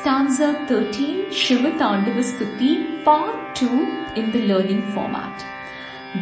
stanza 0.00 0.48
13 0.66 1.30
Shiva 1.30 1.70
Tandava 1.80 2.22
Stuti 2.22 2.70
part 3.04 3.54
2 3.54 3.66
in 4.16 4.30
the 4.32 4.40
learning 4.50 4.82
format. 4.92 5.44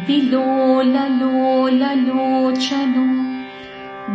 Vilola 0.05 1.03
lola 1.19 1.91
lochano 2.07 3.05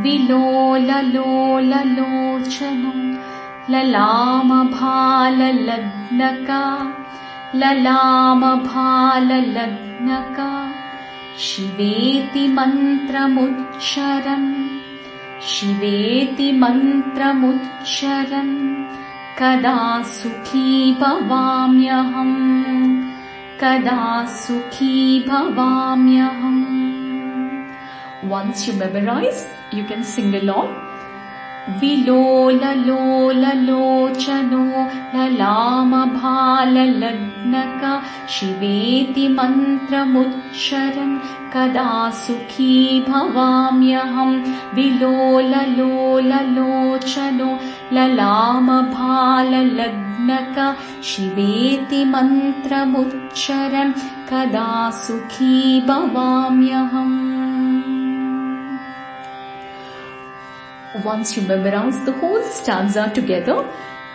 Vilola 0.02 0.98
lola 1.14 1.80
lochano 1.96 2.92
Lalama 3.68 4.60
bhala 4.74 5.48
lagnaka 5.68 6.62
Lalama 7.62 8.52
bhala 8.68 9.38
lagnaka 9.56 10.50
Shiveti 11.46 12.44
mantramucharam 12.58 14.44
शिवेति 15.52 16.48
मन्त्रमुच्चरन् 16.60 18.52
कदा 19.38 19.78
सुखी 20.16 20.92
भवाम्यहम् 21.00 22.36
कदा 23.60 24.24
सुखी 24.40 25.20
भवाम्यहम् 25.28 26.62
you 28.66 28.72
memorize, 28.74 29.46
you 29.72 29.84
can 29.84 30.02
sing 30.02 30.34
along. 30.34 30.68
विलोललोललोचनो 31.80 32.56
ललामभाललग्नक 35.14 36.02
शिवेति 38.34 39.24
मन्त्रमुच्चरन् 39.36 41.14
कदा 41.54 41.92
सुखी 42.24 42.74
भवाम्यहम् 43.08 44.42
विलोललोललोचनो 44.76 45.70
ललामभाललग्नक 47.94 50.76
शिवेति 51.02 52.04
मन्त्रमुच्चरन् 52.04 53.92
कदा 54.28 54.90
सुखी 54.90 55.86
भवाम्यहम्। 55.88 57.22
Once 61.06 61.30
you 61.36 61.42
memorize 61.46 61.96
the 62.06 62.12
whole 62.20 62.44
stanza 62.58 63.04
together, 63.18 63.56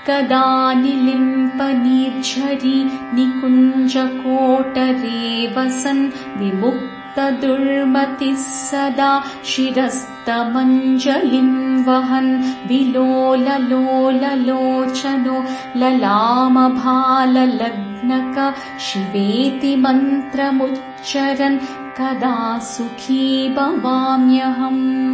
कदा 0.08 0.48
निलिम्पनिर्झरि 0.74 2.80
निकुञ्जकोटरे 3.14 5.22
वसन् 5.58 6.04
विमुक्तदुर्मतिः 6.38 8.36
सदा 8.36 9.12
शिरस्तमञ्जलिम् 9.46 11.69
वहन् 11.88 12.32
विलोललोललोचनो 12.70 13.38
ललामभाललग्नक 15.82 16.78
शिवेति 18.88 19.74
मन्त्रमुच्चरन् 19.86 21.58
कदा 22.00 22.36
सुखी 22.74 23.26
भवाम्यहम् 23.56 25.09